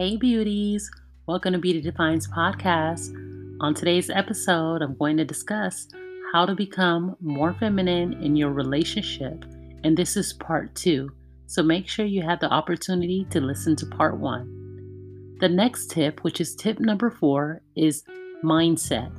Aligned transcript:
Hey, 0.00 0.16
beauties. 0.16 0.90
Welcome 1.26 1.52
to 1.52 1.58
Beauty 1.58 1.82
Defines 1.82 2.26
podcast. 2.26 3.14
On 3.60 3.74
today's 3.74 4.08
episode, 4.08 4.80
I'm 4.80 4.96
going 4.96 5.18
to 5.18 5.26
discuss 5.26 5.88
how 6.32 6.46
to 6.46 6.54
become 6.54 7.16
more 7.20 7.52
feminine 7.52 8.14
in 8.22 8.34
your 8.34 8.50
relationship. 8.50 9.44
And 9.84 9.94
this 9.94 10.16
is 10.16 10.32
part 10.32 10.74
two. 10.74 11.10
So 11.48 11.62
make 11.62 11.86
sure 11.86 12.06
you 12.06 12.22
have 12.22 12.40
the 12.40 12.48
opportunity 12.48 13.26
to 13.28 13.42
listen 13.42 13.76
to 13.76 13.84
part 13.84 14.18
one. 14.18 15.36
The 15.38 15.50
next 15.50 15.90
tip, 15.90 16.24
which 16.24 16.40
is 16.40 16.56
tip 16.56 16.80
number 16.80 17.10
four, 17.10 17.60
is 17.76 18.02
mindset. 18.42 19.14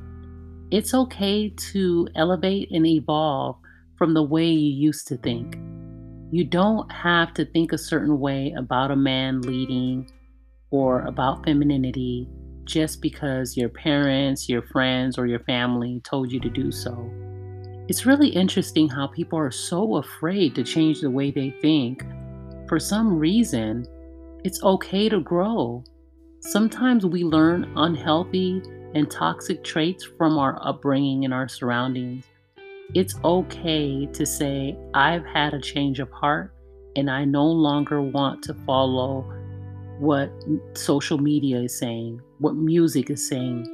It's 0.72 0.94
okay 0.94 1.50
to 1.70 2.08
elevate 2.16 2.72
and 2.72 2.84
evolve 2.88 3.56
from 3.96 4.14
the 4.14 4.24
way 4.24 4.46
you 4.46 4.86
used 4.86 5.06
to 5.06 5.16
think. 5.16 5.54
You 6.32 6.42
don't 6.42 6.90
have 6.90 7.34
to 7.34 7.44
think 7.44 7.70
a 7.70 7.78
certain 7.78 8.18
way 8.18 8.52
about 8.58 8.90
a 8.90 8.96
man 8.96 9.42
leading 9.42 10.10
or 10.72 11.02
about 11.02 11.44
femininity 11.44 12.26
just 12.64 13.00
because 13.00 13.56
your 13.56 13.68
parents, 13.68 14.48
your 14.48 14.62
friends, 14.62 15.18
or 15.18 15.26
your 15.26 15.40
family 15.40 16.00
told 16.04 16.32
you 16.32 16.40
to 16.40 16.48
do 16.48 16.72
so. 16.72 17.10
It's 17.88 18.06
really 18.06 18.28
interesting 18.28 18.88
how 18.88 19.08
people 19.08 19.38
are 19.38 19.50
so 19.50 19.96
afraid 19.96 20.54
to 20.54 20.64
change 20.64 21.00
the 21.00 21.10
way 21.10 21.30
they 21.30 21.50
think. 21.60 22.04
For 22.68 22.80
some 22.80 23.18
reason, 23.18 23.86
it's 24.44 24.62
okay 24.62 25.08
to 25.08 25.20
grow. 25.20 25.84
Sometimes 26.40 27.04
we 27.04 27.22
learn 27.22 27.72
unhealthy 27.76 28.62
and 28.94 29.10
toxic 29.10 29.62
traits 29.62 30.04
from 30.16 30.38
our 30.38 30.58
upbringing 30.66 31.24
and 31.24 31.34
our 31.34 31.48
surroundings. 31.48 32.24
It's 32.94 33.14
okay 33.24 34.06
to 34.06 34.26
say, 34.26 34.76
I've 34.94 35.24
had 35.26 35.54
a 35.54 35.60
change 35.60 35.98
of 35.98 36.10
heart 36.10 36.54
and 36.96 37.10
I 37.10 37.24
no 37.24 37.44
longer 37.44 38.00
want 38.00 38.42
to 38.44 38.54
follow 38.66 39.30
what 40.02 40.32
social 40.74 41.16
media 41.16 41.60
is 41.60 41.78
saying, 41.78 42.20
what 42.40 42.56
music 42.56 43.08
is 43.08 43.24
saying. 43.24 43.64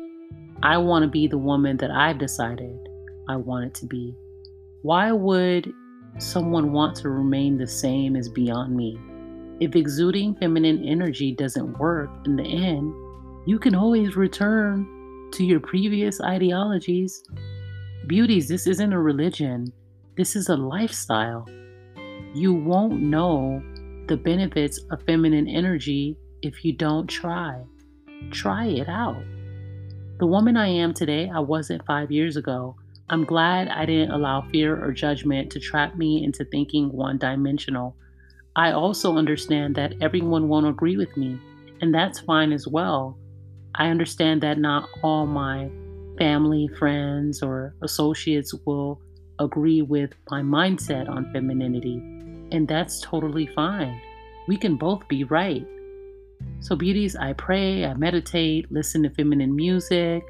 I 0.62 0.76
want 0.76 1.02
to 1.02 1.08
be 1.08 1.26
the 1.26 1.38
woman 1.38 1.78
that 1.78 1.90
I've 1.90 2.18
decided 2.18 2.78
I 3.30 3.36
want 3.36 3.64
it 3.64 3.74
to 3.76 3.86
be. 3.86 4.14
Why 4.82 5.10
would 5.10 5.72
someone 6.18 6.72
want 6.72 6.96
to 6.96 7.08
remain 7.08 7.56
the 7.56 7.66
same 7.66 8.14
as 8.14 8.28
beyond 8.28 8.76
me? 8.76 8.98
If 9.60 9.74
exuding 9.74 10.34
feminine 10.34 10.84
energy 10.84 11.32
doesn't 11.32 11.78
work 11.78 12.10
in 12.26 12.36
the 12.36 12.44
end, 12.44 12.92
you 13.46 13.58
can 13.58 13.74
always 13.74 14.14
return 14.14 14.86
to 15.32 15.46
your 15.46 15.60
previous 15.60 16.20
ideologies. 16.20 17.22
Beauties, 18.06 18.48
this 18.48 18.66
isn't 18.66 18.92
a 18.92 19.00
religion, 19.00 19.72
this 20.18 20.36
is 20.36 20.50
a 20.50 20.56
lifestyle. 20.58 21.48
You 22.34 22.52
won't 22.52 23.00
know 23.00 23.62
the 24.08 24.16
benefits 24.16 24.78
of 24.90 25.02
feminine 25.02 25.46
energy 25.46 26.16
if 26.40 26.64
you 26.64 26.72
don't 26.72 27.06
try. 27.06 27.62
Try 28.30 28.66
it 28.66 28.88
out. 28.88 29.22
The 30.18 30.26
woman 30.26 30.56
I 30.56 30.68
am 30.68 30.94
today, 30.94 31.30
I 31.32 31.40
wasn't 31.40 31.84
five 31.84 32.10
years 32.10 32.36
ago. 32.36 32.74
I'm 33.10 33.24
glad 33.24 33.68
I 33.68 33.84
didn't 33.84 34.10
allow 34.10 34.40
fear 34.50 34.82
or 34.82 34.92
judgment 34.92 35.52
to 35.52 35.60
trap 35.60 35.96
me 35.96 36.24
into 36.24 36.44
thinking 36.46 36.90
one 36.90 37.18
dimensional. 37.18 37.96
I 38.56 38.72
also 38.72 39.16
understand 39.16 39.74
that 39.76 39.92
everyone 40.00 40.48
won't 40.48 40.66
agree 40.66 40.96
with 40.96 41.14
me, 41.16 41.38
and 41.82 41.94
that's 41.94 42.20
fine 42.20 42.52
as 42.52 42.66
well. 42.66 43.18
I 43.74 43.88
understand 43.88 44.42
that 44.42 44.58
not 44.58 44.88
all 45.02 45.26
my 45.26 45.70
family, 46.18 46.68
friends, 46.78 47.42
or 47.42 47.74
associates 47.82 48.54
will 48.64 49.00
agree 49.38 49.82
with 49.82 50.14
my 50.30 50.40
mindset 50.40 51.08
on 51.08 51.30
femininity 51.32 52.17
and 52.52 52.66
that's 52.66 53.00
totally 53.00 53.46
fine. 53.46 54.00
We 54.46 54.56
can 54.56 54.76
both 54.76 55.06
be 55.08 55.24
right. 55.24 55.66
So, 56.60 56.76
beauties, 56.76 57.16
I 57.16 57.32
pray, 57.32 57.84
I 57.84 57.94
meditate, 57.94 58.70
listen 58.70 59.02
to 59.02 59.10
feminine 59.10 59.54
music, 59.54 60.24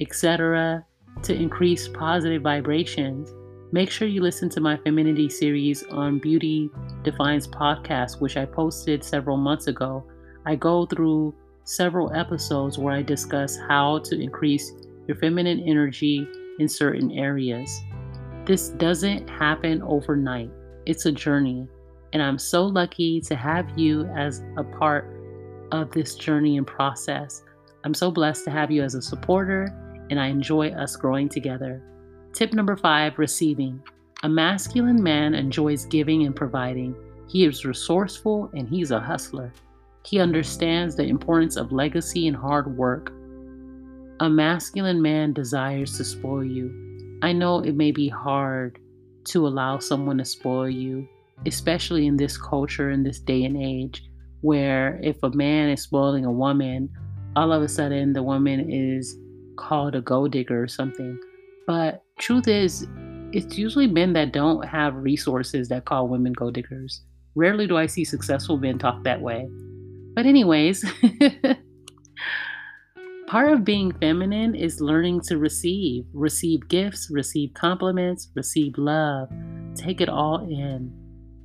etc., 0.00 0.84
to 1.22 1.34
increase 1.34 1.88
positive 1.88 2.42
vibrations. 2.42 3.34
Make 3.72 3.90
sure 3.90 4.08
you 4.08 4.22
listen 4.22 4.48
to 4.50 4.60
my 4.60 4.76
femininity 4.78 5.28
series 5.28 5.84
on 5.84 6.18
Beauty 6.18 6.70
Defines 7.02 7.46
podcast, 7.46 8.20
which 8.20 8.36
I 8.36 8.46
posted 8.46 9.04
several 9.04 9.36
months 9.36 9.66
ago. 9.66 10.04
I 10.46 10.56
go 10.56 10.86
through 10.86 11.34
several 11.64 12.12
episodes 12.14 12.78
where 12.78 12.94
I 12.94 13.02
discuss 13.02 13.58
how 13.68 13.98
to 14.04 14.18
increase 14.18 14.72
your 15.06 15.18
feminine 15.18 15.60
energy 15.60 16.26
in 16.58 16.68
certain 16.68 17.10
areas. 17.12 17.82
This 18.46 18.70
doesn't 18.70 19.28
happen 19.28 19.82
overnight. 19.82 20.50
It's 20.88 21.04
a 21.04 21.12
journey, 21.12 21.68
and 22.14 22.22
I'm 22.22 22.38
so 22.38 22.64
lucky 22.64 23.20
to 23.20 23.36
have 23.36 23.78
you 23.78 24.06
as 24.16 24.42
a 24.56 24.64
part 24.64 25.04
of 25.70 25.90
this 25.90 26.14
journey 26.14 26.56
and 26.56 26.66
process. 26.66 27.42
I'm 27.84 27.92
so 27.92 28.10
blessed 28.10 28.44
to 28.44 28.50
have 28.50 28.70
you 28.70 28.82
as 28.82 28.94
a 28.94 29.02
supporter, 29.02 29.68
and 30.08 30.18
I 30.18 30.28
enjoy 30.28 30.70
us 30.70 30.96
growing 30.96 31.28
together. 31.28 31.82
Tip 32.32 32.54
number 32.54 32.74
five 32.74 33.18
receiving. 33.18 33.82
A 34.22 34.30
masculine 34.30 35.02
man 35.02 35.34
enjoys 35.34 35.84
giving 35.84 36.24
and 36.24 36.34
providing. 36.34 36.96
He 37.28 37.44
is 37.44 37.66
resourceful 37.66 38.50
and 38.54 38.66
he's 38.66 38.90
a 38.90 38.98
hustler. 38.98 39.52
He 40.06 40.20
understands 40.20 40.96
the 40.96 41.04
importance 41.04 41.56
of 41.56 41.70
legacy 41.70 42.28
and 42.28 42.36
hard 42.36 42.78
work. 42.78 43.12
A 44.20 44.30
masculine 44.30 45.02
man 45.02 45.34
desires 45.34 45.98
to 45.98 46.04
spoil 46.04 46.44
you. 46.44 47.18
I 47.20 47.34
know 47.34 47.60
it 47.60 47.76
may 47.76 47.92
be 47.92 48.08
hard 48.08 48.80
to 49.28 49.46
allow 49.46 49.78
someone 49.78 50.18
to 50.18 50.24
spoil 50.24 50.68
you, 50.68 51.08
especially 51.46 52.06
in 52.06 52.16
this 52.16 52.36
culture, 52.36 52.90
in 52.90 53.02
this 53.02 53.20
day 53.20 53.44
and 53.44 53.56
age, 53.56 54.02
where 54.40 55.00
if 55.02 55.22
a 55.22 55.30
man 55.30 55.68
is 55.68 55.82
spoiling 55.82 56.24
a 56.24 56.32
woman, 56.32 56.90
all 57.36 57.52
of 57.52 57.62
a 57.62 57.68
sudden 57.68 58.12
the 58.12 58.22
woman 58.22 58.70
is 58.70 59.16
called 59.56 59.94
a 59.94 60.00
gold 60.00 60.32
digger 60.32 60.62
or 60.62 60.68
something. 60.68 61.18
But 61.66 62.02
truth 62.18 62.48
is, 62.48 62.86
it's 63.32 63.58
usually 63.58 63.86
men 63.86 64.14
that 64.14 64.32
don't 64.32 64.64
have 64.64 64.94
resources 64.94 65.68
that 65.68 65.84
call 65.84 66.08
women 66.08 66.32
gold 66.32 66.54
diggers. 66.54 67.02
Rarely 67.34 67.66
do 67.66 67.76
I 67.76 67.86
see 67.86 68.04
successful 68.04 68.56
men 68.56 68.78
talk 68.78 69.04
that 69.04 69.20
way. 69.20 69.48
But, 70.14 70.26
anyways, 70.26 70.84
Part 73.28 73.52
of 73.52 73.62
being 73.62 73.92
feminine 73.92 74.54
is 74.54 74.80
learning 74.80 75.20
to 75.24 75.36
receive, 75.36 76.06
receive 76.14 76.66
gifts, 76.66 77.10
receive 77.10 77.52
compliments, 77.52 78.30
receive 78.34 78.78
love. 78.78 79.30
Take 79.74 80.00
it 80.00 80.08
all 80.08 80.48
in. 80.48 80.90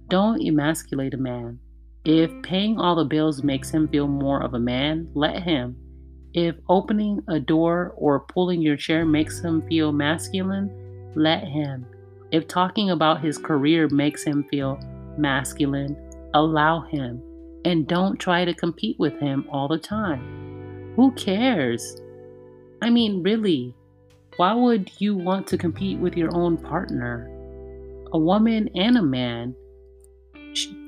Don't 0.07 0.41
emasculate 0.41 1.13
a 1.13 1.17
man. 1.17 1.59
If 2.05 2.31
paying 2.41 2.79
all 2.79 2.95
the 2.95 3.03
bills 3.03 3.43
makes 3.43 3.69
him 3.69 3.89
feel 3.89 4.07
more 4.07 4.41
of 4.41 4.53
a 4.53 4.59
man, 4.59 5.09
let 5.13 5.43
him. 5.43 5.75
If 6.33 6.55
opening 6.69 7.19
a 7.27 7.41
door 7.41 7.93
or 7.97 8.27
pulling 8.27 8.61
your 8.61 8.77
chair 8.77 9.05
makes 9.05 9.41
him 9.41 9.61
feel 9.67 9.91
masculine, 9.91 11.11
let 11.17 11.43
him. 11.43 11.85
If 12.31 12.47
talking 12.47 12.91
about 12.91 13.21
his 13.21 13.37
career 13.37 13.89
makes 13.89 14.23
him 14.23 14.45
feel 14.49 14.79
masculine, 15.17 15.97
allow 16.33 16.87
him. 16.87 17.21
And 17.65 17.85
don't 17.85 18.17
try 18.17 18.45
to 18.45 18.53
compete 18.53 18.95
with 18.99 19.19
him 19.19 19.45
all 19.51 19.67
the 19.67 19.79
time. 19.79 20.52
Who 20.95 21.11
cares? 21.13 21.97
I 22.81 22.89
mean, 22.89 23.23
really, 23.23 23.73
why 24.37 24.53
would 24.53 24.91
you 24.99 25.15
want 25.15 25.47
to 25.47 25.57
compete 25.57 25.97
with 25.99 26.15
your 26.15 26.35
own 26.35 26.57
partner? 26.57 27.29
A 28.11 28.19
woman 28.19 28.69
and 28.75 28.97
a 28.97 29.01
man, 29.01 29.55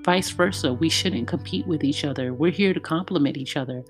vice 0.03 0.29
versa. 0.29 0.73
We 0.73 0.89
shouldn't 0.89 1.27
compete 1.27 1.66
with 1.66 1.83
each 1.83 2.05
other. 2.05 2.33
We're 2.33 2.51
here 2.51 2.73
to 2.73 2.79
complement 2.79 3.38
each 3.38 3.57
other. 3.57 3.83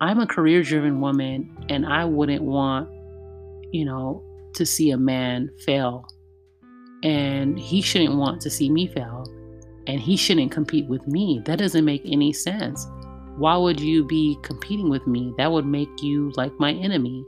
I'm 0.00 0.20
a 0.20 0.26
career 0.26 0.62
driven 0.62 1.00
woman, 1.00 1.66
and 1.68 1.84
I 1.84 2.04
wouldn't 2.04 2.42
want, 2.42 2.88
you 3.72 3.84
know, 3.84 4.22
to 4.54 4.64
see 4.64 4.92
a 4.92 4.98
man 4.98 5.50
fail. 5.64 6.06
And 7.02 7.58
he 7.58 7.82
shouldn't 7.82 8.16
want 8.16 8.40
to 8.42 8.50
see 8.50 8.70
me 8.70 8.86
fail. 8.86 9.24
And 9.88 10.00
he 10.00 10.16
shouldn't 10.16 10.52
compete 10.52 10.86
with 10.86 11.06
me. 11.08 11.42
That 11.46 11.58
doesn't 11.58 11.84
make 11.84 12.02
any 12.04 12.32
sense 12.32 12.86
why 13.38 13.56
would 13.56 13.78
you 13.78 14.04
be 14.04 14.36
competing 14.42 14.90
with 14.90 15.06
me? 15.06 15.32
That 15.38 15.52
would 15.52 15.64
make 15.64 16.02
you 16.02 16.32
like 16.36 16.52
my 16.58 16.72
enemy. 16.72 17.24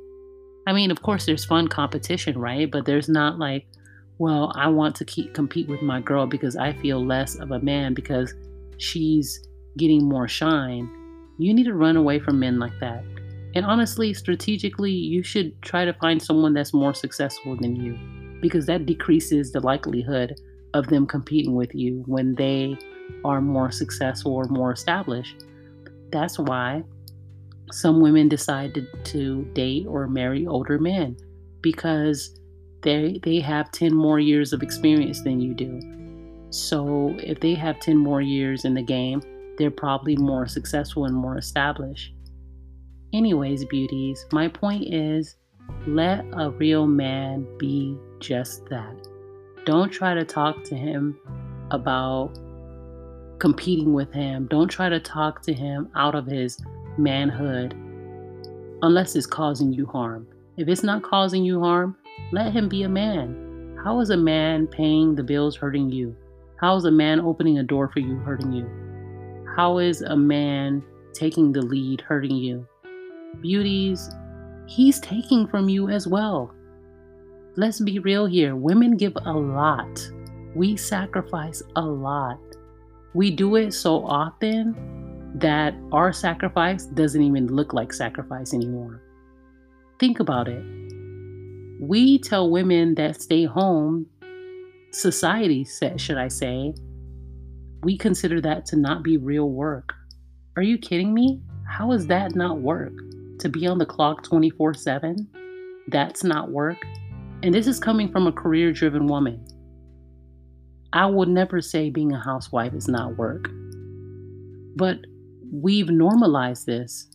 I 0.67 0.73
mean, 0.73 0.91
of 0.91 1.03
course, 1.03 1.25
there's 1.25 1.45
fun 1.45 1.69
competition, 1.69 2.37
right? 2.37 2.69
But 2.69 2.85
there's 2.85 3.09
not 3.09 3.39
like, 3.39 3.67
well, 4.19 4.53
I 4.57 4.67
want 4.69 4.97
to 4.97 5.05
keep 5.05 5.35
compete 5.35 5.69
with 5.69 5.83
my 5.83 6.01
girl 6.01 6.27
because 6.27 6.57
I 6.57 6.73
feel 6.73 7.05
less 7.05 7.37
of 7.37 7.53
a 7.53 7.61
man 7.61 7.95
because 7.95 8.35
she's 8.79 9.41
getting 9.79 10.05
more 10.05 10.27
shine. 10.27 10.91
You 11.39 11.55
need 11.55 11.65
to 11.65 11.75
run 11.75 11.97
away 11.97 12.19
from 12.19 12.41
men 12.41 12.59
like 12.59 12.79
that. 12.81 13.05
And 13.55 13.65
honestly, 13.65 14.13
strategically, 14.13 14.91
you 14.91 15.23
should 15.23 15.61
try 15.63 15.85
to 15.85 15.95
find 15.95 16.21
someone 16.21 16.55
that's 16.55 16.75
more 16.75 16.95
successful 16.95 17.57
than 17.57 17.77
you 17.77 17.97
because 18.41 18.67
that 18.67 18.85
decreases 18.85 19.53
the 19.53 19.61
likelihood 19.61 20.41
of 20.75 20.89
them 20.89 21.07
competing 21.07 21.55
with 21.55 21.75
you 21.75 22.03
when 22.07 22.35
they 22.35 22.77
are 23.25 23.41
more 23.41 23.71
successful 23.71 24.35
or 24.35 24.45
more 24.47 24.73
established. 24.73 25.45
That's 26.11 26.39
why 26.39 26.83
some 27.73 28.01
women 28.01 28.29
decide 28.29 28.75
to, 28.75 28.87
to 29.05 29.45
date 29.53 29.87
or 29.87 30.09
marry 30.09 30.47
older 30.47 30.79
men 30.79 31.17
because 31.63 32.39
they 32.83 33.21
they 33.23 33.41
have 33.41 33.71
10 33.73 33.95
more 33.95 34.19
years 34.19 34.53
of 34.53 34.63
experience 34.63 35.23
than 35.23 35.41
you 35.41 35.55
do. 35.55 35.81
So 36.51 37.15
if 37.19 37.41
they 37.41 37.55
have 37.55 37.79
10 37.81 37.97
more 37.97 38.21
years 38.21 38.65
in 38.65 38.75
the 38.75 38.83
game, 38.83 39.23
they're 39.59 39.71
probably 39.71 40.17
more 40.17 40.47
successful 40.47 41.05
and 41.05 41.15
more 41.15 41.37
established. 41.39 42.13
Anyways, 43.13 43.65
beauties, 43.67 44.25
my 44.33 44.49
point 44.49 44.93
is 44.93 45.37
let 45.87 46.25
a 46.33 46.51
real 46.51 46.87
man 46.87 47.47
be 47.59 47.97
just 48.19 48.67
that. 48.67 48.97
Don't 49.67 49.91
try 49.91 50.15
to 50.15 50.25
talk 50.25 50.65
to 50.65 50.75
him 50.75 51.19
about 51.71 52.39
competing 53.41 53.93
with 53.93 54.13
him. 54.13 54.47
Don't 54.47 54.69
try 54.69 54.89
to 54.89 55.01
talk 55.01 55.43
to 55.43 55.53
him 55.53 55.89
out 55.97 56.15
of 56.15 56.27
his 56.27 56.59
manhood 56.97 57.75
unless 58.83 59.17
it's 59.17 59.27
causing 59.27 59.73
you 59.73 59.87
harm. 59.87 60.27
If 60.57 60.69
it's 60.69 60.83
not 60.83 61.03
causing 61.03 61.45
you 61.45 61.61
harm, 61.61 61.97
let 62.33 62.53
him 62.53 62.69
be 62.69 62.83
a 62.83 62.89
man. 62.89 63.79
How 63.83 64.01
is 64.01 64.11
a 64.11 64.17
man 64.17 64.67
paying 64.67 65.15
the 65.15 65.23
bills 65.23 65.57
hurting 65.57 65.91
you? 65.91 66.15
How 66.61 66.77
is 66.77 66.85
a 66.85 66.91
man 66.91 67.21
opening 67.21 67.59
a 67.59 67.63
door 67.63 67.89
for 67.89 68.01
you 68.01 68.17
hurting 68.17 68.53
you? 68.53 68.69
How 69.57 69.79
is 69.79 70.03
a 70.03 70.17
man 70.17 70.85
taking 71.15 71.53
the 71.53 71.63
lead 71.63 72.03
hurting 72.03 72.37
you? 72.37 72.67
Beauties, 73.41 74.11
he's 74.67 75.01
taking 75.01 75.47
from 75.47 75.69
you 75.69 75.89
as 75.89 76.07
well. 76.07 76.55
Let's 77.57 77.81
be 77.81 77.99
real 77.99 78.27
here. 78.27 78.55
Women 78.55 78.97
give 78.97 79.17
a 79.17 79.33
lot. 79.33 80.11
We 80.55 80.77
sacrifice 80.77 81.63
a 81.77 81.83
lot. 81.83 82.39
We 83.15 83.31
do 83.31 83.57
it 83.57 83.73
so 83.73 84.05
often 84.07 84.75
that 85.35 85.75
our 85.93 86.13
sacrifice 86.13 86.87
doesn't 86.87 87.23
even 87.23 87.49
look 87.49 87.73
like 87.73 87.93
sacrifice 87.93 88.55
anymore. 88.55 89.03
Think 89.99 90.21
about 90.21 90.49
it. 90.49 90.65
We 91.81 92.19
tell 92.19 92.51
women 92.51 92.95
that 92.97 93.21
stay 93.21 93.45
home, 93.45 94.07
society 94.93 95.65
said, 95.65 96.01
should 96.01 96.19
I 96.19 96.29
say, 96.29 96.75
we 97.83 97.97
consider 97.97 98.41
that 98.43 98.67
to 98.67 98.77
not 98.77 99.03
be 99.03 99.17
real 99.17 99.51
work. 99.51 99.95
Are 100.57 100.63
you 100.63 100.79
kidding 100.79 101.15
me? 101.15 101.41
How 101.67 101.93
is 101.93 102.07
that 102.09 102.35
not 102.35 102.61
work? 102.61 102.93
To 103.39 103.49
be 103.49 103.67
on 103.67 103.79
the 103.79 103.87
clock 103.87 104.23
24 104.23 104.75
7? 104.75 105.27
That's 105.89 106.23
not 106.23 106.51
work. 106.51 106.77
And 107.43 107.55
this 107.55 107.67
is 107.67 107.81
coming 107.81 108.13
from 108.13 108.27
a 108.27 108.33
career 108.33 108.73
driven 108.73 109.07
woman. 109.07 109.43
I 110.93 111.07
would 111.07 111.29
never 111.29 111.61
say 111.61 111.91
being 111.91 112.13
a 112.13 112.21
housewife 112.21 112.75
is 112.75 112.89
not 112.89 113.17
work. 113.17 113.49
But 114.77 114.99
we've 115.53 115.91
normalized 115.91 116.67
this. 116.67 117.09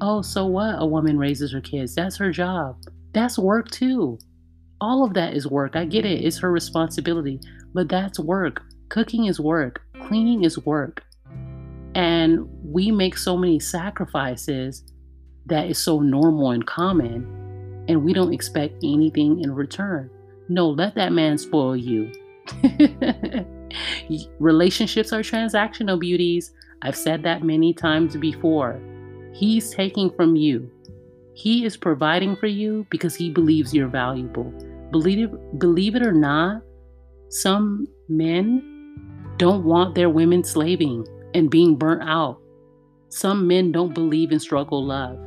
Oh, 0.00 0.22
so 0.22 0.46
what? 0.46 0.76
A 0.78 0.86
woman 0.86 1.18
raises 1.18 1.52
her 1.52 1.60
kids. 1.60 1.94
That's 1.94 2.16
her 2.16 2.32
job. 2.32 2.76
That's 3.12 3.38
work 3.38 3.70
too. 3.70 4.18
All 4.80 5.04
of 5.04 5.14
that 5.14 5.34
is 5.34 5.46
work. 5.46 5.76
I 5.76 5.84
get 5.84 6.04
it. 6.04 6.24
It's 6.24 6.38
her 6.38 6.50
responsibility. 6.50 7.40
But 7.74 7.88
that's 7.88 8.18
work. 8.18 8.62
Cooking 8.88 9.26
is 9.26 9.38
work. 9.38 9.82
Cleaning 10.06 10.44
is 10.44 10.58
work. 10.64 11.04
And 11.94 12.48
we 12.64 12.90
make 12.90 13.16
so 13.16 13.36
many 13.36 13.60
sacrifices 13.60 14.82
that 15.46 15.68
is 15.68 15.78
so 15.78 16.00
normal 16.00 16.50
and 16.50 16.66
common 16.66 17.42
and 17.88 18.04
we 18.04 18.12
don't 18.12 18.32
expect 18.32 18.76
anything 18.82 19.40
in 19.40 19.54
return. 19.54 20.10
No, 20.48 20.68
let 20.68 20.94
that 20.94 21.12
man 21.12 21.38
spoil 21.38 21.76
you. 21.76 22.12
Relationships 24.38 25.12
are 25.12 25.20
transactional 25.20 25.98
beauties. 25.98 26.52
I've 26.82 26.96
said 26.96 27.22
that 27.22 27.42
many 27.42 27.72
times 27.72 28.16
before. 28.16 28.80
He's 29.32 29.70
taking 29.70 30.10
from 30.10 30.36
you. 30.36 30.70
He 31.34 31.64
is 31.64 31.76
providing 31.76 32.36
for 32.36 32.46
you 32.46 32.86
because 32.90 33.14
he 33.14 33.30
believes 33.30 33.72
you're 33.72 33.88
valuable. 33.88 34.52
Believe 34.90 35.32
it, 35.32 35.58
believe 35.58 35.94
it 35.94 36.02
or 36.02 36.12
not, 36.12 36.62
some 37.30 37.86
men 38.08 38.72
don't 39.38 39.64
want 39.64 39.94
their 39.94 40.10
women 40.10 40.44
slaving 40.44 41.06
and 41.34 41.50
being 41.50 41.76
burnt 41.76 42.02
out. 42.02 42.38
Some 43.08 43.46
men 43.46 43.72
don't 43.72 43.94
believe 43.94 44.32
in 44.32 44.38
struggle 44.38 44.84
love. 44.84 45.18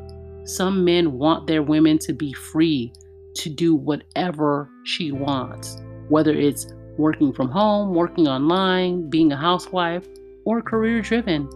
Some 0.44 0.86
men 0.86 1.14
want 1.14 1.48
their 1.48 1.64
women 1.64 1.98
to 2.00 2.14
be 2.14 2.34
free 2.34 2.94
to 3.36 3.50
do 3.50 3.74
whatever 3.76 4.70
she 4.84 5.12
wants, 5.12 5.82
whether 6.10 6.34
it's 6.34 6.68
working 6.98 7.34
from 7.34 7.50
home, 7.50 7.94
working 7.94 8.28
online, 8.28 9.10
being 9.10 9.32
a 9.32 9.38
housewife, 9.38 10.06
or 10.46 10.62
career 10.62 11.02
driven. 11.02 11.50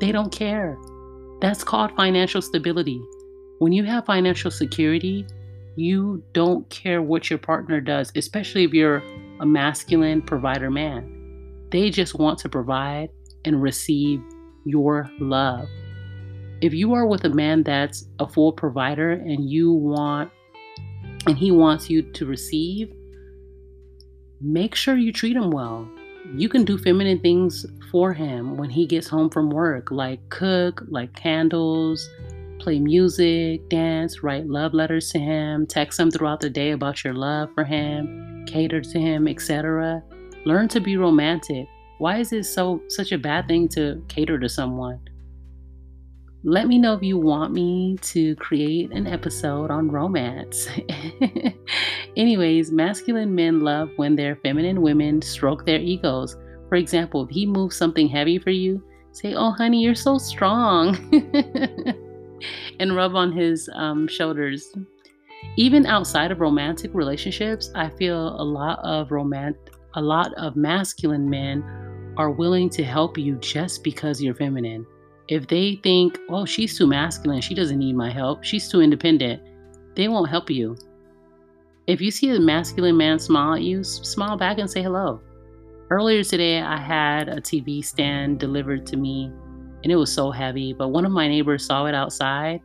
They 0.00 0.12
don't 0.12 0.32
care. 0.32 0.78
That's 1.40 1.64
called 1.64 1.94
financial 1.96 2.42
stability. 2.42 3.02
When 3.58 3.72
you 3.72 3.84
have 3.84 4.06
financial 4.06 4.50
security, 4.50 5.26
you 5.76 6.22
don't 6.32 6.68
care 6.70 7.02
what 7.02 7.30
your 7.30 7.38
partner 7.38 7.80
does, 7.80 8.12
especially 8.14 8.64
if 8.64 8.72
you're 8.72 9.02
a 9.40 9.46
masculine 9.46 10.22
provider 10.22 10.70
man. 10.70 11.10
They 11.70 11.90
just 11.90 12.14
want 12.14 12.38
to 12.40 12.48
provide 12.48 13.10
and 13.44 13.60
receive 13.60 14.22
your 14.64 15.10
love 15.20 15.68
if 16.64 16.72
you 16.72 16.94
are 16.94 17.06
with 17.06 17.24
a 17.24 17.28
man 17.28 17.62
that's 17.62 18.06
a 18.20 18.26
full 18.26 18.50
provider 18.50 19.10
and 19.10 19.50
you 19.50 19.70
want 19.70 20.30
and 21.26 21.36
he 21.36 21.50
wants 21.50 21.90
you 21.90 22.00
to 22.00 22.24
receive, 22.24 22.90
make 24.44 24.74
sure 24.74 24.96
you 24.96 25.12
treat 25.12 25.36
him 25.36 25.50
well. 25.50 25.88
You 26.34 26.48
can 26.48 26.64
do 26.64 26.76
feminine 26.76 27.20
things 27.20 27.64
for 27.90 28.12
him 28.12 28.56
when 28.56 28.70
he 28.70 28.86
gets 28.86 29.08
home 29.08 29.30
from 29.30 29.50
work, 29.50 29.90
like 29.90 30.20
cook, 30.28 30.82
like 30.88 31.14
candles, 31.14 32.08
play 32.58 32.78
music, 32.78 33.68
dance, 33.68 34.22
write 34.22 34.46
love 34.46 34.74
letters 34.74 35.10
to 35.10 35.18
him, 35.18 35.66
text 35.66 35.98
him 35.98 36.10
throughout 36.10 36.40
the 36.40 36.50
day 36.50 36.72
about 36.72 37.04
your 37.04 37.14
love 37.14 37.50
for 37.54 37.64
him, 37.64 38.44
cater 38.46 38.80
to 38.80 38.98
him, 38.98 39.28
etc. 39.28 40.02
Learn 40.44 40.68
to 40.68 40.80
be 40.80 40.96
romantic. 40.96 41.66
Why 41.98 42.18
is 42.18 42.32
it 42.32 42.44
so 42.44 42.82
such 42.88 43.12
a 43.12 43.18
bad 43.18 43.48
thing 43.48 43.68
to 43.68 44.02
cater 44.08 44.38
to 44.38 44.48
someone? 44.48 45.00
Let 46.46 46.68
me 46.68 46.78
know 46.78 46.92
if 46.92 47.02
you 47.02 47.16
want 47.16 47.54
me 47.54 47.96
to 48.02 48.36
create 48.36 48.92
an 48.92 49.06
episode 49.06 49.70
on 49.70 49.90
romance. 49.90 50.68
Anyways, 52.18 52.70
masculine 52.70 53.34
men 53.34 53.60
love 53.60 53.88
when 53.96 54.14
their 54.14 54.36
feminine 54.36 54.82
women 54.82 55.22
stroke 55.22 55.64
their 55.64 55.78
egos. 55.78 56.36
For 56.68 56.74
example, 56.74 57.24
if 57.24 57.30
he 57.30 57.46
moves 57.46 57.76
something 57.76 58.08
heavy 58.08 58.38
for 58.38 58.50
you, 58.50 58.82
say, 59.12 59.32
Oh, 59.32 59.52
honey, 59.52 59.82
you're 59.82 59.94
so 59.94 60.18
strong. 60.18 60.98
and 62.78 62.94
rub 62.94 63.14
on 63.14 63.32
his 63.32 63.70
um, 63.74 64.06
shoulders. 64.06 64.70
Even 65.56 65.86
outside 65.86 66.30
of 66.30 66.42
romantic 66.42 66.92
relationships, 66.92 67.70
I 67.74 67.88
feel 67.88 68.38
a 68.38 68.44
lot 68.44 68.80
of 68.84 69.08
romant 69.08 69.56
a 69.94 70.02
lot 70.02 70.34
of 70.34 70.56
masculine 70.56 71.30
men 71.30 71.62
are 72.16 72.30
willing 72.30 72.68
to 72.68 72.84
help 72.84 73.16
you 73.16 73.36
just 73.36 73.84
because 73.84 74.20
you're 74.20 74.34
feminine. 74.34 74.84
If 75.28 75.46
they 75.48 75.80
think, 75.82 76.18
oh, 76.28 76.44
she's 76.44 76.76
too 76.76 76.86
masculine, 76.86 77.40
she 77.40 77.54
doesn't 77.54 77.78
need 77.78 77.96
my 77.96 78.10
help, 78.10 78.44
she's 78.44 78.68
too 78.68 78.80
independent, 78.80 79.42
they 79.94 80.08
won't 80.08 80.28
help 80.28 80.50
you. 80.50 80.76
If 81.86 82.00
you 82.00 82.10
see 82.10 82.30
a 82.30 82.40
masculine 82.40 82.96
man 82.96 83.18
smile 83.18 83.54
at 83.54 83.62
you, 83.62 83.84
smile 83.84 84.36
back 84.36 84.58
and 84.58 84.70
say 84.70 84.82
hello. 84.82 85.20
Earlier 85.90 86.24
today, 86.24 86.60
I 86.60 86.78
had 86.78 87.28
a 87.28 87.40
TV 87.40 87.84
stand 87.84 88.40
delivered 88.40 88.86
to 88.86 88.96
me 88.96 89.30
and 89.82 89.92
it 89.92 89.96
was 89.96 90.12
so 90.12 90.30
heavy, 90.30 90.72
but 90.72 90.88
one 90.88 91.04
of 91.04 91.12
my 91.12 91.28
neighbors 91.28 91.66
saw 91.66 91.84
it 91.84 91.94
outside 91.94 92.62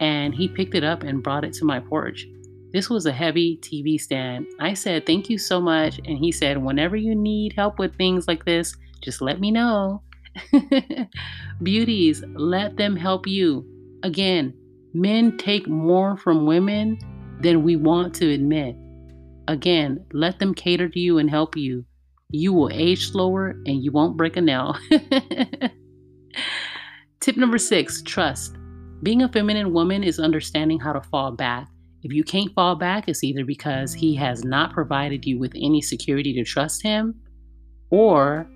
and 0.00 0.34
he 0.34 0.48
picked 0.48 0.74
it 0.74 0.82
up 0.82 1.04
and 1.04 1.22
brought 1.22 1.44
it 1.44 1.52
to 1.54 1.64
my 1.64 1.78
porch. 1.78 2.26
This 2.72 2.90
was 2.90 3.06
a 3.06 3.12
heavy 3.12 3.56
TV 3.58 4.00
stand. 4.00 4.46
I 4.60 4.74
said, 4.74 5.06
Thank 5.06 5.30
you 5.30 5.38
so 5.38 5.60
much. 5.60 5.98
And 5.98 6.18
he 6.18 6.32
said, 6.32 6.56
Whenever 6.56 6.96
you 6.96 7.14
need 7.14 7.52
help 7.52 7.78
with 7.78 7.96
things 7.96 8.28
like 8.28 8.44
this, 8.44 8.76
just 9.00 9.20
let 9.20 9.40
me 9.40 9.50
know. 9.50 10.02
Beauties, 11.62 12.24
let 12.34 12.76
them 12.76 12.96
help 12.96 13.26
you. 13.26 13.66
Again, 14.02 14.54
men 14.94 15.36
take 15.36 15.68
more 15.68 16.16
from 16.16 16.46
women 16.46 16.98
than 17.40 17.62
we 17.62 17.76
want 17.76 18.14
to 18.16 18.30
admit. 18.30 18.76
Again, 19.48 20.04
let 20.12 20.38
them 20.38 20.54
cater 20.54 20.88
to 20.88 20.98
you 20.98 21.18
and 21.18 21.28
help 21.28 21.56
you. 21.56 21.84
You 22.30 22.52
will 22.52 22.70
age 22.72 23.10
slower 23.10 23.50
and 23.66 23.82
you 23.82 23.90
won't 23.90 24.16
break 24.16 24.36
a 24.36 24.40
nail. 24.40 24.76
Tip 27.20 27.36
number 27.36 27.58
six 27.58 28.02
trust. 28.02 28.56
Being 29.02 29.22
a 29.22 29.28
feminine 29.28 29.72
woman 29.72 30.04
is 30.04 30.20
understanding 30.20 30.78
how 30.78 30.92
to 30.92 31.00
fall 31.00 31.32
back. 31.32 31.68
If 32.02 32.12
you 32.12 32.24
can't 32.24 32.54
fall 32.54 32.76
back, 32.76 33.08
it's 33.08 33.24
either 33.24 33.44
because 33.44 33.92
he 33.92 34.14
has 34.16 34.44
not 34.44 34.72
provided 34.72 35.26
you 35.26 35.38
with 35.38 35.52
any 35.54 35.82
security 35.82 36.32
to 36.34 36.44
trust 36.44 36.82
him, 36.82 37.14
or 37.90 38.48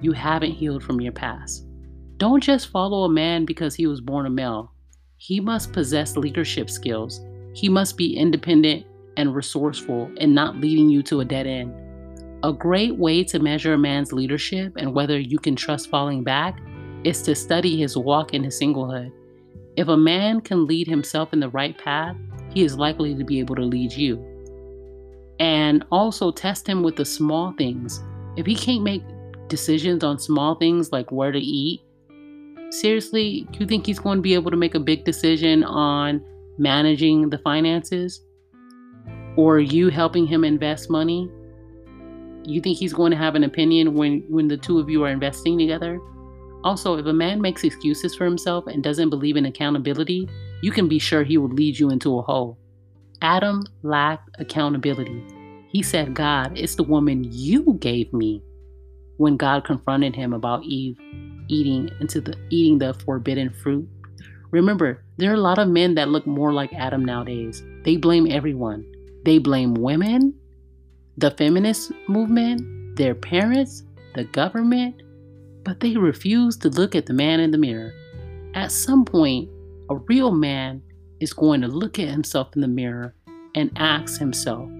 you 0.00 0.12
haven't 0.12 0.52
healed 0.52 0.82
from 0.82 1.00
your 1.00 1.12
past. 1.12 1.66
Don't 2.18 2.42
just 2.42 2.68
follow 2.68 3.04
a 3.04 3.08
man 3.08 3.44
because 3.44 3.74
he 3.74 3.86
was 3.86 4.00
born 4.00 4.26
a 4.26 4.30
male. 4.30 4.72
He 5.16 5.40
must 5.40 5.72
possess 5.72 6.16
leadership 6.16 6.70
skills. 6.70 7.20
He 7.54 7.68
must 7.68 7.96
be 7.96 8.16
independent 8.16 8.86
and 9.16 9.34
resourceful 9.34 10.10
and 10.18 10.34
not 10.34 10.56
leading 10.56 10.88
you 10.88 11.02
to 11.04 11.20
a 11.20 11.24
dead 11.24 11.46
end. 11.46 11.74
A 12.44 12.52
great 12.52 12.96
way 12.96 13.24
to 13.24 13.40
measure 13.40 13.74
a 13.74 13.78
man's 13.78 14.12
leadership 14.12 14.72
and 14.76 14.94
whether 14.94 15.18
you 15.18 15.38
can 15.38 15.56
trust 15.56 15.90
falling 15.90 16.22
back 16.22 16.60
is 17.04 17.22
to 17.22 17.34
study 17.34 17.76
his 17.76 17.96
walk 17.96 18.32
in 18.32 18.44
his 18.44 18.60
singlehood. 18.60 19.12
If 19.76 19.88
a 19.88 19.96
man 19.96 20.40
can 20.40 20.66
lead 20.66 20.86
himself 20.86 21.32
in 21.32 21.40
the 21.40 21.48
right 21.50 21.76
path, 21.78 22.16
he 22.52 22.64
is 22.64 22.76
likely 22.76 23.14
to 23.14 23.24
be 23.24 23.38
able 23.38 23.56
to 23.56 23.62
lead 23.62 23.92
you. 23.92 24.24
And 25.40 25.84
also 25.90 26.30
test 26.32 26.66
him 26.66 26.82
with 26.82 26.96
the 26.96 27.04
small 27.04 27.52
things. 27.52 28.02
If 28.36 28.46
he 28.46 28.54
can't 28.54 28.82
make 28.82 29.02
decisions 29.48 30.04
on 30.04 30.18
small 30.18 30.54
things 30.54 30.92
like 30.92 31.10
where 31.10 31.32
to 31.32 31.38
eat, 31.38 31.82
seriously, 32.70 33.46
do 33.50 33.60
you 33.60 33.66
think 33.66 33.86
he's 33.86 33.98
going 33.98 34.18
to 34.18 34.22
be 34.22 34.34
able 34.34 34.50
to 34.50 34.56
make 34.56 34.74
a 34.74 34.80
big 34.80 35.04
decision 35.04 35.64
on 35.64 36.22
managing 36.58 37.30
the 37.30 37.38
finances? 37.38 38.20
Or 39.36 39.60
you 39.60 39.88
helping 39.88 40.26
him 40.26 40.44
invest 40.44 40.90
money? 40.90 41.30
You 42.44 42.60
think 42.60 42.78
he's 42.78 42.92
going 42.92 43.10
to 43.10 43.16
have 43.16 43.34
an 43.34 43.44
opinion 43.44 43.94
when, 43.94 44.24
when 44.28 44.48
the 44.48 44.56
two 44.56 44.78
of 44.78 44.88
you 44.88 45.04
are 45.04 45.10
investing 45.10 45.58
together? 45.58 46.00
Also, 46.64 46.98
if 46.98 47.06
a 47.06 47.12
man 47.12 47.40
makes 47.40 47.62
excuses 47.62 48.16
for 48.16 48.24
himself 48.24 48.66
and 48.66 48.82
doesn't 48.82 49.10
believe 49.10 49.36
in 49.36 49.46
accountability, 49.46 50.28
you 50.60 50.72
can 50.72 50.88
be 50.88 50.98
sure 50.98 51.22
he 51.22 51.38
will 51.38 51.48
lead 51.48 51.78
you 51.78 51.90
into 51.90 52.18
a 52.18 52.22
hole. 52.22 52.58
Adam 53.22 53.64
lacked 53.82 54.28
accountability. 54.38 55.24
He 55.68 55.82
said, 55.82 56.14
God, 56.14 56.56
it's 56.56 56.74
the 56.74 56.82
woman 56.82 57.26
you 57.30 57.74
gave 57.80 58.12
me. 58.12 58.42
When 59.18 59.36
God 59.36 59.64
confronted 59.64 60.16
him 60.16 60.32
about 60.32 60.64
Eve 60.64 60.96
eating 61.48 61.90
into 62.00 62.20
the 62.20 62.36
eating 62.50 62.78
the 62.78 62.94
forbidden 62.94 63.50
fruit. 63.50 63.88
Remember, 64.50 65.02
there 65.16 65.30
are 65.30 65.34
a 65.34 65.40
lot 65.40 65.58
of 65.58 65.68
men 65.68 65.94
that 65.96 66.08
look 66.08 66.26
more 66.26 66.52
like 66.52 66.72
Adam 66.72 67.04
nowadays. 67.04 67.62
They 67.84 67.96
blame 67.96 68.26
everyone. 68.30 68.90
They 69.24 69.38
blame 69.38 69.74
women, 69.74 70.34
the 71.16 71.30
feminist 71.32 71.92
movement, 72.08 72.96
their 72.96 73.14
parents, 73.14 73.82
the 74.14 74.24
government, 74.24 75.02
but 75.64 75.80
they 75.80 75.96
refuse 75.96 76.56
to 76.58 76.70
look 76.70 76.94
at 76.94 77.06
the 77.06 77.12
man 77.12 77.40
in 77.40 77.50
the 77.50 77.58
mirror. 77.58 77.92
At 78.54 78.72
some 78.72 79.04
point, 79.04 79.50
a 79.90 79.96
real 79.96 80.32
man 80.32 80.82
is 81.20 81.32
going 81.32 81.60
to 81.60 81.68
look 81.68 81.98
at 81.98 82.08
himself 82.08 82.54
in 82.54 82.62
the 82.62 82.68
mirror 82.68 83.14
and 83.54 83.70
ask 83.76 84.18
himself, 84.18 84.70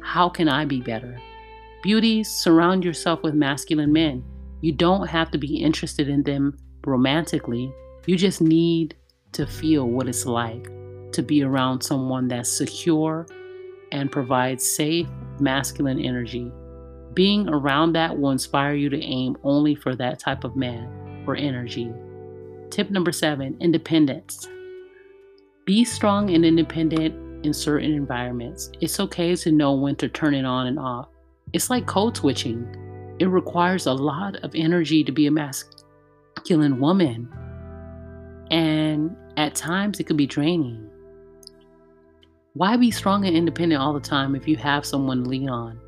How 0.00 0.28
can 0.28 0.48
I 0.48 0.64
be 0.64 0.80
better? 0.80 1.18
Beauties, 1.82 2.28
surround 2.30 2.84
yourself 2.84 3.24
with 3.24 3.34
masculine 3.34 3.92
men. 3.92 4.24
You 4.60 4.70
don't 4.70 5.08
have 5.08 5.32
to 5.32 5.38
be 5.38 5.56
interested 5.56 6.08
in 6.08 6.22
them 6.22 6.56
romantically. 6.86 7.74
You 8.06 8.16
just 8.16 8.40
need 8.40 8.94
to 9.32 9.46
feel 9.46 9.88
what 9.88 10.06
it's 10.06 10.24
like 10.24 10.70
to 11.10 11.22
be 11.22 11.42
around 11.42 11.82
someone 11.82 12.28
that's 12.28 12.50
secure 12.50 13.26
and 13.90 14.12
provides 14.12 14.64
safe 14.64 15.08
masculine 15.40 15.98
energy. 15.98 16.52
Being 17.14 17.48
around 17.48 17.94
that 17.94 18.16
will 18.16 18.30
inspire 18.30 18.74
you 18.74 18.88
to 18.88 19.02
aim 19.02 19.36
only 19.42 19.74
for 19.74 19.96
that 19.96 20.20
type 20.20 20.44
of 20.44 20.54
man 20.54 21.24
or 21.26 21.34
energy. 21.34 21.92
Tip 22.70 22.90
number 22.90 23.10
seven 23.12 23.56
independence. 23.60 24.48
Be 25.64 25.84
strong 25.84 26.30
and 26.30 26.44
independent 26.44 27.44
in 27.44 27.52
certain 27.52 27.92
environments. 27.92 28.70
It's 28.80 29.00
okay 29.00 29.34
to 29.34 29.50
know 29.50 29.74
when 29.74 29.96
to 29.96 30.08
turn 30.08 30.34
it 30.34 30.44
on 30.44 30.68
and 30.68 30.78
off. 30.78 31.08
It's 31.52 31.70
like 31.70 31.86
code 31.86 32.16
switching. 32.16 32.66
It 33.18 33.26
requires 33.26 33.86
a 33.86 33.92
lot 33.92 34.36
of 34.36 34.54
energy 34.54 35.04
to 35.04 35.12
be 35.12 35.26
a 35.26 35.30
masculine 35.30 36.80
woman. 36.80 37.28
And 38.50 39.16
at 39.36 39.54
times 39.54 40.00
it 40.00 40.04
could 40.04 40.16
be 40.16 40.26
draining. 40.26 40.88
Why 42.54 42.76
be 42.76 42.90
strong 42.90 43.24
and 43.24 43.36
independent 43.36 43.80
all 43.80 43.94
the 43.94 44.00
time 44.00 44.34
if 44.34 44.46
you 44.46 44.56
have 44.56 44.84
someone 44.84 45.24
to 45.24 45.30
lean 45.30 45.48
on? 45.48 45.78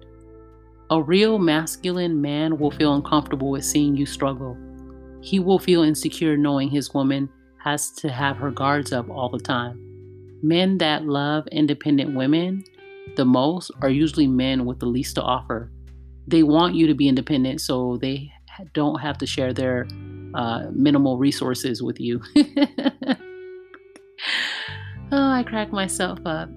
A 0.91 1.03
real 1.03 1.39
masculine 1.39 2.21
man 2.21 2.59
will 2.59 2.71
feel 2.71 2.95
uncomfortable 2.95 3.51
with 3.51 3.65
seeing 3.65 3.97
you 3.97 4.07
struggle. 4.07 4.57
He 5.21 5.39
will 5.39 5.59
feel 5.59 5.83
insecure 5.83 6.37
knowing 6.37 6.69
his 6.69 6.93
woman 6.93 7.31
has 7.59 7.91
to 7.93 8.11
have 8.11 8.37
her 8.37 8.51
guards 8.51 8.93
up 8.93 9.09
all 9.09 9.31
the 9.31 9.39
time. 9.39 9.81
Men 10.43 10.77
that 10.79 11.07
love 11.07 11.47
independent 11.49 12.15
women 12.15 12.65
the 13.17 13.25
most 13.25 13.71
are 13.83 13.91
usually 13.91 14.27
men 14.27 14.65
with 14.65 14.81
the 14.81 14.87
least 14.87 15.15
to 15.17 15.23
offer. 15.23 15.71
They 16.27 16.43
want 16.43 16.75
you 16.75 16.87
to 16.87 16.95
be 16.95 17.09
independent 17.09 17.61
so 17.61 17.99
they 18.01 18.33
don't 18.73 19.01
have 19.01 19.19
to 19.19 19.27
share 19.27 19.53
their 19.53 19.87
uh, 20.35 20.67
minimal 20.73 21.19
resources 21.19 21.83
with 21.83 22.01
you. 22.01 22.21
oh, 25.13 25.31
I 25.31 25.45
crack 25.47 25.73
myself 25.73 26.19
up. 26.25 26.49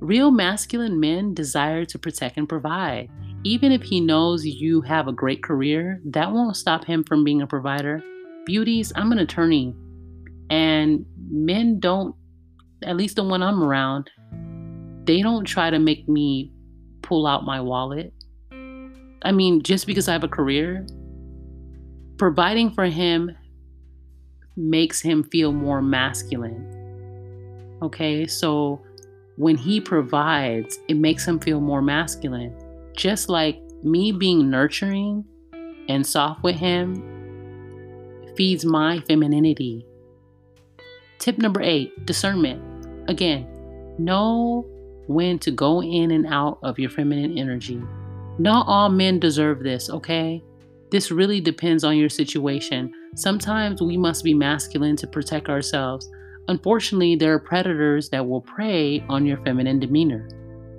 Real 0.00 0.30
masculine 0.30 1.00
men 1.00 1.34
desire 1.34 1.84
to 1.84 1.98
protect 1.98 2.36
and 2.36 2.48
provide. 2.48 3.10
Even 3.44 3.72
if 3.72 3.82
he 3.82 4.00
knows 4.00 4.44
you 4.44 4.80
have 4.82 5.08
a 5.08 5.12
great 5.12 5.42
career, 5.42 6.00
that 6.04 6.32
won't 6.32 6.56
stop 6.56 6.84
him 6.84 7.04
from 7.04 7.24
being 7.24 7.42
a 7.42 7.46
provider. 7.46 8.02
Beauties, 8.46 8.92
I'm 8.96 9.12
an 9.12 9.18
attorney, 9.18 9.74
and 10.50 11.04
men 11.30 11.78
don't, 11.78 12.14
at 12.82 12.96
least 12.96 13.16
the 13.16 13.24
one 13.24 13.42
I'm 13.42 13.62
around, 13.62 14.10
they 15.08 15.22
don't 15.22 15.46
try 15.46 15.70
to 15.70 15.78
make 15.78 16.06
me 16.06 16.52
pull 17.00 17.26
out 17.26 17.42
my 17.42 17.62
wallet. 17.62 18.12
I 19.22 19.32
mean, 19.32 19.62
just 19.62 19.86
because 19.86 20.06
I 20.06 20.12
have 20.12 20.22
a 20.22 20.28
career, 20.28 20.86
providing 22.18 22.70
for 22.70 22.84
him 22.84 23.34
makes 24.54 25.00
him 25.00 25.24
feel 25.24 25.50
more 25.50 25.80
masculine. 25.80 26.74
Okay, 27.80 28.26
so 28.26 28.82
when 29.36 29.56
he 29.56 29.80
provides, 29.80 30.78
it 30.88 30.98
makes 30.98 31.26
him 31.26 31.38
feel 31.38 31.62
more 31.62 31.80
masculine. 31.80 32.54
Just 32.94 33.30
like 33.30 33.58
me 33.82 34.12
being 34.12 34.50
nurturing 34.50 35.24
and 35.88 36.06
soft 36.06 36.42
with 36.42 36.56
him 36.56 37.02
feeds 38.36 38.62
my 38.62 39.00
femininity. 39.08 39.86
Tip 41.18 41.38
number 41.38 41.62
eight 41.62 42.04
discernment. 42.04 42.60
Again, 43.08 43.48
know 43.98 44.66
when 45.08 45.38
to 45.40 45.50
go 45.50 45.82
in 45.82 46.12
and 46.12 46.26
out 46.26 46.58
of 46.62 46.78
your 46.78 46.90
feminine 46.90 47.36
energy. 47.36 47.82
Not 48.38 48.66
all 48.68 48.88
men 48.88 49.18
deserve 49.18 49.64
this, 49.64 49.90
okay? 49.90 50.42
This 50.90 51.10
really 51.10 51.40
depends 51.40 51.82
on 51.82 51.96
your 51.96 52.08
situation. 52.08 52.92
Sometimes 53.16 53.82
we 53.82 53.96
must 53.96 54.22
be 54.22 54.32
masculine 54.32 54.96
to 54.96 55.06
protect 55.06 55.48
ourselves. 55.48 56.08
Unfortunately, 56.48 57.16
there 57.16 57.34
are 57.34 57.40
predators 57.40 58.08
that 58.10 58.26
will 58.26 58.42
prey 58.42 59.04
on 59.08 59.26
your 59.26 59.38
feminine 59.44 59.80
demeanor. 59.80 60.28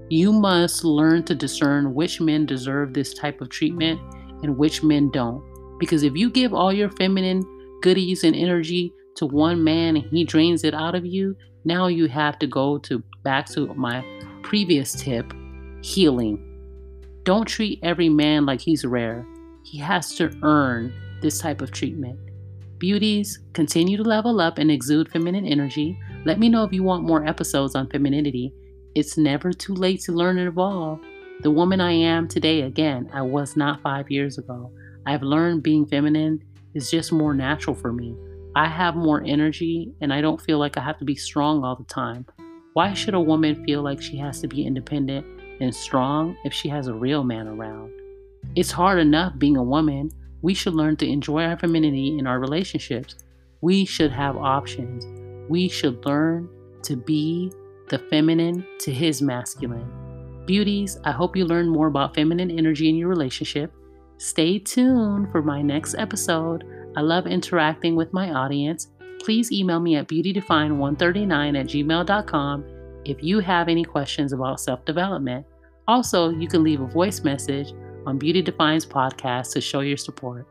You 0.10 0.32
must 0.32 0.84
learn 0.84 1.24
to 1.26 1.36
discern 1.36 1.94
which 1.94 2.22
men 2.22 2.46
deserve 2.46 2.94
this 2.94 3.14
type 3.14 3.42
of 3.42 3.50
treatment 3.50 4.00
and 4.42 4.58
which 4.58 4.84
men 4.84 5.12
don't. 5.12 5.44
Because 5.80 6.04
if 6.04 6.16
you 6.16 6.30
give 6.30 6.54
all 6.54 6.74
your 6.74 6.90
feminine 6.90 7.44
goodies 7.82 8.24
and 8.24 8.36
energy 8.36 8.94
to 9.18 9.26
one 9.26 9.64
man 9.64 9.98
and 9.98 10.06
he 10.12 10.24
drains 10.24 10.64
it 10.64 10.74
out 10.74 10.96
of 10.96 11.06
you, 11.06 11.36
now 11.66 11.88
you 11.88 12.08
have 12.08 12.40
to 12.40 12.48
go 12.48 12.78
to 12.80 13.04
back 13.24 13.48
to 13.48 13.74
my 13.74 14.04
previous 14.44 14.94
tip, 14.94 15.34
healing. 15.82 16.46
Don't 17.24 17.48
treat 17.48 17.80
every 17.84 18.10
man 18.10 18.46
like 18.46 18.62
he's 18.62 18.86
rare. 18.86 19.26
He 19.64 19.78
has 19.80 20.16
to 20.16 20.36
earn 20.42 20.94
this 21.22 21.40
type 21.40 21.62
of 21.62 21.72
treatment. 21.72 22.20
Beauties, 22.78 23.40
continue 23.54 23.98
to 23.98 24.04
level 24.04 24.40
up 24.40 24.58
and 24.58 24.72
exude 24.72 25.12
feminine 25.12 25.46
energy. 25.46 26.00
Let 26.26 26.40
me 26.40 26.48
know 26.48 26.64
if 26.64 26.72
you 26.72 26.82
want 26.82 27.04
more 27.04 27.26
episodes 27.28 27.76
on 27.76 27.90
femininity. 27.90 28.54
It's 28.96 29.18
never 29.18 29.52
too 29.52 29.74
late 29.74 30.02
to 30.02 30.14
learn 30.14 30.40
and 30.40 30.48
evolve. 30.48 31.02
The 31.42 31.52
woman 31.52 31.82
I 31.82 31.92
am 31.92 32.28
today, 32.28 32.62
again, 32.62 33.10
I 33.14 33.22
was 33.22 33.58
not 33.58 33.82
five 33.82 34.10
years 34.10 34.38
ago. 34.38 34.72
I've 35.06 35.24
learned 35.24 35.64
being 35.64 35.86
feminine 35.86 36.44
is 36.74 36.90
just 36.90 37.12
more 37.12 37.34
natural 37.34 37.76
for 37.76 37.92
me. 37.92 38.16
I 38.56 38.68
have 38.68 38.96
more 38.96 39.24
energy 39.24 39.94
and 40.02 40.12
I 40.12 40.22
don't 40.22 40.42
feel 40.42 40.58
like 40.58 40.78
I 40.78 40.82
have 40.82 40.98
to 41.00 41.06
be 41.06 41.16
strong 41.16 41.64
all 41.64 41.76
the 41.76 41.84
time. 41.84 42.26
Why 42.74 42.94
should 42.94 43.14
a 43.14 43.20
woman 43.20 43.64
feel 43.66 43.82
like 43.84 44.02
she 44.02 44.18
has 44.18 44.42
to 44.42 44.48
be 44.48 44.66
independent 44.66 45.26
and 45.62 45.74
strong 45.74 46.36
if 46.44 46.54
she 46.54 46.70
has 46.70 46.88
a 46.88 46.94
real 46.94 47.24
man 47.24 47.48
around? 47.48 47.92
It's 48.56 48.72
hard 48.72 49.00
enough 49.00 49.38
being 49.38 49.58
a 49.58 49.64
woman 49.64 50.12
we 50.42 50.54
should 50.54 50.74
learn 50.74 50.96
to 50.98 51.08
enjoy 51.08 51.44
our 51.44 51.58
femininity 51.58 52.18
in 52.18 52.26
our 52.26 52.40
relationships. 52.40 53.16
We 53.62 53.86
should 53.86 54.12
have 54.12 54.38
options. 54.38 55.06
We 55.50 55.68
should 55.68 56.06
learn 56.06 56.50
to 56.84 56.96
be 56.96 57.52
the 57.90 58.00
feminine 58.00 58.66
to 58.80 58.92
his 58.92 59.22
masculine. 59.22 60.46
Beauties, 60.46 60.98
I 61.04 61.12
hope 61.12 61.36
you 61.36 61.46
learn 61.46 61.68
more 61.68 61.88
about 61.88 62.16
feminine 62.16 62.50
energy 62.50 62.90
in 62.90 62.96
your 62.96 63.10
relationship. 63.10 63.72
Stay 64.18 64.60
tuned 64.60 65.32
for 65.32 65.42
my 65.42 65.62
next 65.62 65.96
episode. 65.96 66.64
I 66.96 67.02
love 67.02 67.28
interacting 67.28 67.96
with 67.96 68.14
my 68.14 68.32
audience. 68.32 68.88
Please 69.20 69.52
email 69.52 69.80
me 69.80 69.96
at 69.96 70.08
beautydefine139 70.08 71.60
at 71.60 71.66
gmail.com 71.68 72.66
if 73.06 73.24
you 73.24 73.40
have 73.40 73.68
any 73.68 73.84
questions 73.84 74.34
about 74.34 74.60
self 74.60 74.84
development. 74.86 75.46
Also, 75.88 76.30
you 76.30 76.48
can 76.48 76.64
leave 76.64 76.82
a 76.82 76.88
voice 76.88 77.24
message 77.24 77.74
on 78.06 78.18
Beauty 78.18 78.42
Defines 78.42 78.86
podcast 78.86 79.54
to 79.54 79.62
show 79.62 79.82
your 79.82 79.98
support. 79.98 80.48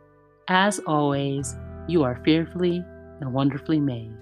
As 0.48 0.80
always, 0.80 1.54
you 1.86 2.02
are 2.02 2.20
fearfully 2.24 2.82
and 3.20 3.32
wonderfully 3.32 3.80
made. 3.80 4.12